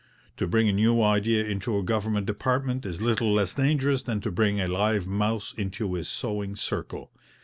[0.37, 4.31] To bring a new idea into a government department is little less dangerous than to
[4.31, 7.11] bring a live mouse into a sewing circle.